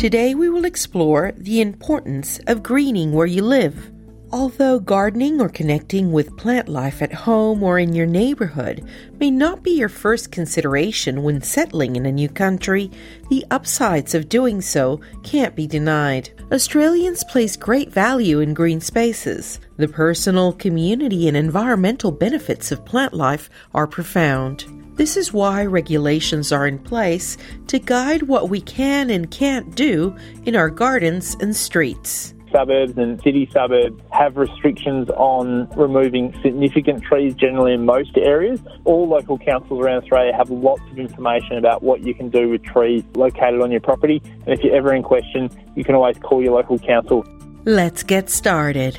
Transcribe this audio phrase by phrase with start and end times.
[0.00, 3.90] Today we will explore the importance of greening where you live.
[4.32, 8.82] Although gardening or connecting with plant life at home or in your neighborhood
[9.18, 12.90] may not be your first consideration when settling in a new country,
[13.28, 16.30] the upsides of doing so can't be denied.
[16.50, 19.60] Australians place great value in green spaces.
[19.76, 24.79] The personal, community, and environmental benefits of plant life are profound.
[25.00, 30.14] This is why regulations are in place to guide what we can and can't do
[30.44, 32.34] in our gardens and streets.
[32.52, 38.60] Suburbs and city suburbs have restrictions on removing significant trees generally in most areas.
[38.84, 42.62] All local councils around Australia have lots of information about what you can do with
[42.62, 44.20] trees located on your property.
[44.44, 47.24] And if you're ever in question, you can always call your local council.
[47.64, 48.98] Let's get started.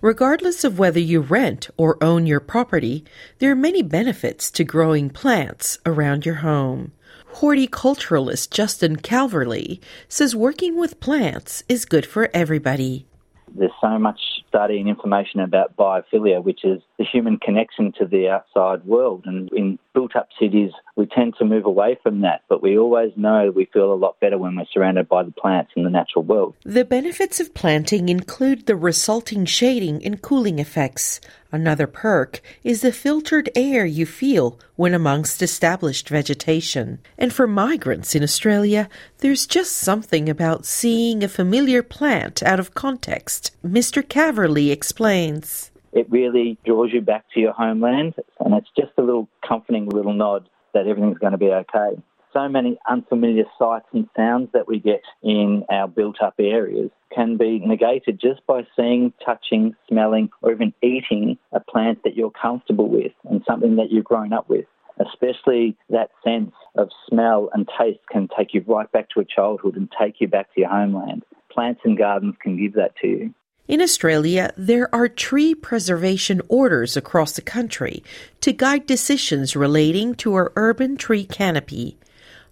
[0.00, 3.04] Regardless of whether you rent or own your property,
[3.40, 6.92] there are many benefits to growing plants around your home.
[7.34, 13.06] Horticulturalist Justin Calverley says working with plants is good for everybody.
[13.52, 18.28] There's so much study and information about biophilia, which is the human connection to the
[18.28, 19.22] outside world.
[19.24, 23.12] And in built up cities, we tend to move away from that, but we always
[23.16, 26.24] know we feel a lot better when we're surrounded by the plants in the natural
[26.24, 26.54] world.
[26.64, 31.20] The benefits of planting include the resulting shading and cooling effects.
[31.50, 36.98] Another perk is the filtered air you feel when amongst established vegetation.
[37.16, 38.88] And for migrants in Australia,
[39.18, 43.52] there's just something about seeing a familiar plant out of context.
[43.64, 44.02] Mr.
[44.02, 45.70] Calverley explains.
[45.98, 50.12] It really draws you back to your homeland, and it's just a little comforting little
[50.12, 52.00] nod that everything's going to be okay.
[52.32, 57.36] So many unfamiliar sights and sounds that we get in our built up areas can
[57.36, 62.88] be negated just by seeing, touching, smelling, or even eating a plant that you're comfortable
[62.88, 64.66] with and something that you've grown up with.
[65.04, 69.74] Especially that sense of smell and taste can take you right back to a childhood
[69.74, 71.24] and take you back to your homeland.
[71.50, 73.34] Plants and gardens can give that to you.
[73.68, 78.02] In Australia, there are tree preservation orders across the country
[78.40, 81.98] to guide decisions relating to our urban tree canopy.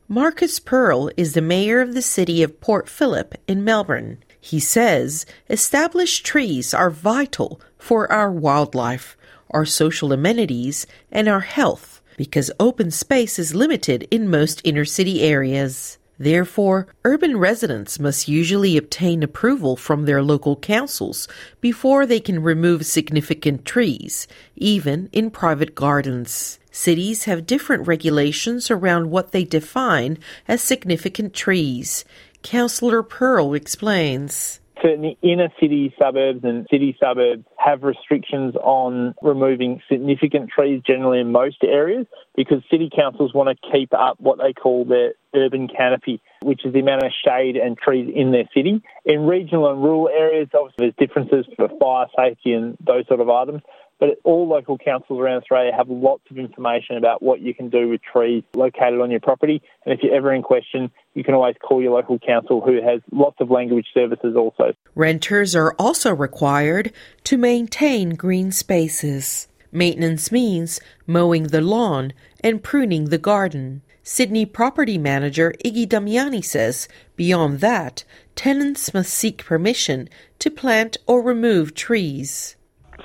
[0.08, 4.18] Marcus Pearl is the mayor of the city of Port Phillip in Melbourne.
[4.38, 9.16] He says established trees are vital for our wildlife,
[9.50, 15.22] our social amenities, and our health because open space is limited in most inner city
[15.22, 15.96] areas.
[16.18, 21.28] Therefore, urban residents must usually obtain approval from their local councils
[21.60, 24.26] before they can remove significant trees,
[24.56, 26.58] even in private gardens.
[26.70, 30.18] Cities have different regulations around what they define
[30.48, 32.04] as significant trees.
[32.42, 40.48] Councillor Pearl explains certainly inner city suburbs and city suburbs have restrictions on removing significant
[40.48, 42.06] trees generally in most areas
[42.36, 46.72] because city councils want to keep up what they call their urban canopy, which is
[46.72, 48.80] the amount of shade and trees in their city.
[49.04, 53.28] In regional and rural areas, obviously there's differences for fire safety and those sort of
[53.28, 53.62] items.
[53.98, 57.88] But all local councils around Australia have lots of information about what you can do
[57.88, 59.62] with trees located on your property.
[59.84, 63.00] And if you're ever in question, you can always call your local council who has
[63.10, 64.74] lots of language services also.
[64.94, 66.92] Renters are also required
[67.24, 69.48] to maintain green spaces.
[69.72, 73.82] Maintenance means mowing the lawn and pruning the garden.
[74.02, 78.04] Sydney property manager Iggy Damiani says beyond that,
[78.34, 80.08] tenants must seek permission
[80.38, 82.56] to plant or remove trees.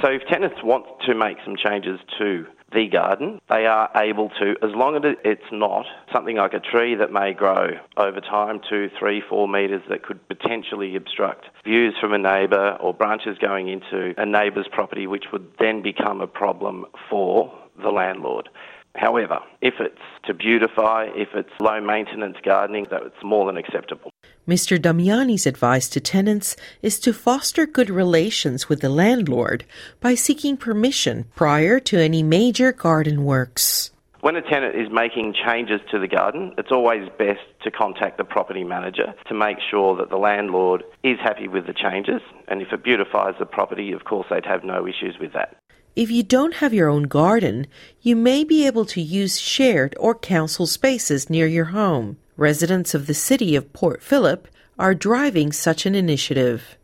[0.01, 4.55] So if tenants want to make some changes to the garden, they are able to,
[4.63, 8.89] as long as it's not something like a tree that may grow over time, two,
[8.97, 14.15] three, four metres that could potentially obstruct views from a neighbour or branches going into
[14.17, 17.53] a neighbour's property, which would then become a problem for
[17.83, 18.49] the landlord.
[18.95, 24.10] However, if it's to beautify, if it's low maintenance gardening, that it's more than acceptable.
[24.51, 24.77] Mr.
[24.77, 29.63] Damiani's advice to tenants is to foster good relations with the landlord
[30.01, 33.91] by seeking permission prior to any major garden works.
[34.19, 38.25] When a tenant is making changes to the garden, it's always best to contact the
[38.25, 42.21] property manager to make sure that the landlord is happy with the changes.
[42.49, 45.55] And if it beautifies the property, of course, they'd have no issues with that.
[45.95, 47.67] If you don't have your own garden,
[48.01, 52.17] you may be able to use shared or council spaces near your home.
[52.41, 54.47] Residents of the city of Port Phillip
[54.79, 56.75] are driving such an initiative.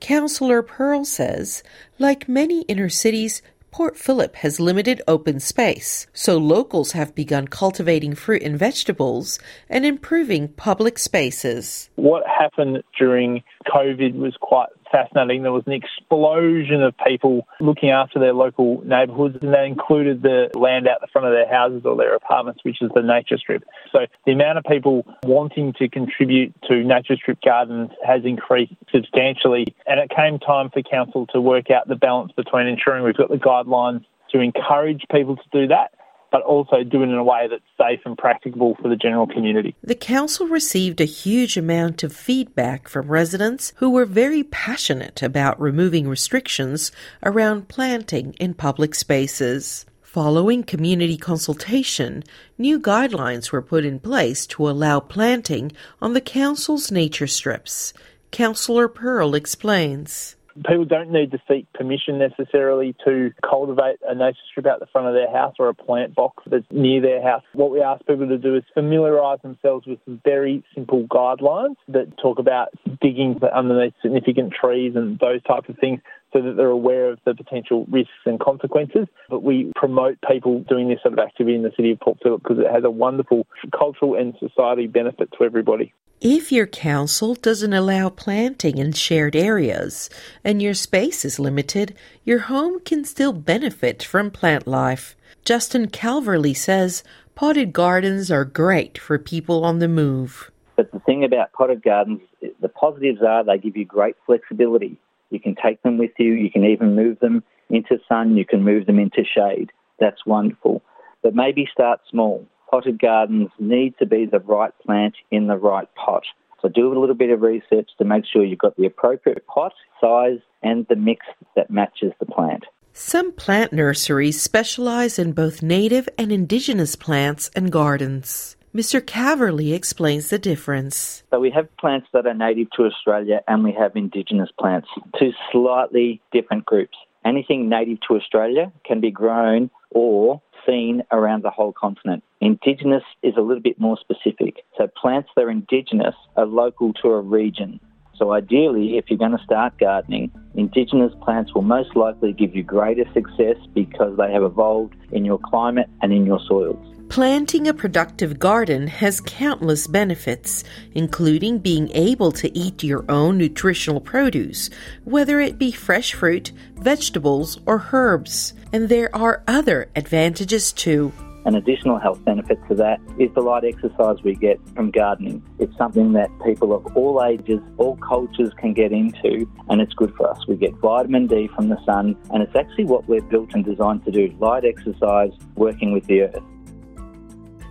[0.00, 1.62] Councillor Pearl says,
[2.00, 3.40] like many inner cities,
[3.70, 9.38] Port Phillip has limited open space, so locals have begun cultivating fruit and vegetables
[9.70, 11.90] and improving public spaces.
[11.94, 15.42] What happened during COVID was quite fascinating.
[15.42, 20.50] There was an explosion of people looking after their local neighbourhoods, and that included the
[20.54, 23.64] land out the front of their houses or their apartments, which is the nature strip.
[23.90, 29.66] So the amount of people wanting to contribute to nature strip gardens has increased substantially,
[29.86, 33.30] and it came time for council to work out the balance between ensuring we've got
[33.30, 35.92] the guidelines to encourage people to do that
[36.34, 39.76] but also do it in a way that's safe and practicable for the general community.
[39.84, 45.60] The council received a huge amount of feedback from residents who were very passionate about
[45.60, 46.90] removing restrictions
[47.22, 49.86] around planting in public spaces.
[50.02, 52.24] Following community consultation,
[52.58, 55.70] new guidelines were put in place to allow planting
[56.02, 57.92] on the council's nature strips.
[58.32, 60.34] Councillor Pearl explains.
[60.56, 65.08] People don't need to seek permission necessarily to cultivate a nature strip out the front
[65.08, 67.42] of their house or a plant box that's near their house.
[67.54, 72.16] What we ask people to do is familiarise themselves with some very simple guidelines that
[72.18, 72.68] talk about
[73.00, 76.00] digging underneath significant trees and those types of things
[76.34, 79.06] so that they're aware of the potential risks and consequences.
[79.28, 82.42] But we promote people doing this sort of activity in the city of Port Phillip
[82.42, 83.46] because it has a wonderful
[83.76, 85.92] cultural and society benefit to everybody.
[86.20, 90.08] If your council doesn't allow planting in shared areas
[90.42, 91.94] and your space is limited,
[92.24, 95.16] your home can still benefit from plant life.
[95.44, 97.04] Justin Calverley says
[97.34, 100.50] potted gardens are great for people on the move.
[100.76, 102.20] But the thing about potted gardens,
[102.60, 104.96] the positives are they give you great flexibility.
[105.34, 108.62] You can take them with you, you can even move them into sun, you can
[108.62, 109.72] move them into shade.
[109.98, 110.80] That's wonderful.
[111.22, 115.88] But maybe start small potted gardens need to be the right plant in the right
[115.94, 116.22] pot.
[116.60, 119.72] So do a little bit of research to make sure you've got the appropriate pot,
[120.00, 121.26] size, and the mix
[121.56, 122.64] that matches the plant.
[122.92, 128.56] Some plant nurseries specialize in both native and indigenous plants and gardens.
[128.74, 129.00] Mr.
[129.00, 131.22] Calverley explains the difference.
[131.30, 135.30] So we have plants that are native to Australia and we have indigenous plants, two
[135.52, 136.98] slightly different groups.
[137.24, 142.24] Anything native to Australia can be grown or seen around the whole continent.
[142.40, 144.64] Indigenous is a little bit more specific.
[144.76, 147.78] So plants that are indigenous are local to a region.
[148.16, 152.64] So ideally, if you're going to start gardening, indigenous plants will most likely give you
[152.64, 156.93] greater success because they have evolved in your climate and in your soils.
[157.08, 160.64] Planting a productive garden has countless benefits,
[160.94, 164.68] including being able to eat your own nutritional produce,
[165.04, 168.52] whether it be fresh fruit, vegetables, or herbs.
[168.72, 171.12] And there are other advantages too.
[171.44, 175.42] An additional health benefit to that is the light exercise we get from gardening.
[175.58, 180.12] It's something that people of all ages, all cultures can get into, and it's good
[180.16, 180.48] for us.
[180.48, 184.04] We get vitamin D from the sun, and it's actually what we're built and designed
[184.06, 186.42] to do light exercise, working with the earth.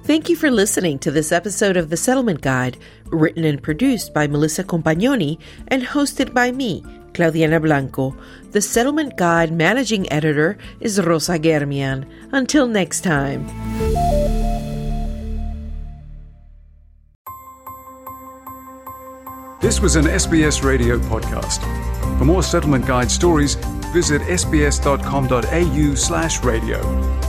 [0.03, 4.27] Thank you for listening to this episode of The Settlement Guide, written and produced by
[4.27, 6.83] Melissa Compagnoni and hosted by me,
[7.13, 8.13] Claudiana Blanco.
[8.51, 12.05] The Settlement Guide managing editor is Rosa Germian.
[12.33, 13.47] Until next time.
[19.61, 21.61] This was an SBS radio podcast.
[22.19, 23.55] For more Settlement Guide stories,
[23.93, 27.22] visit sbs.com.au slash radio.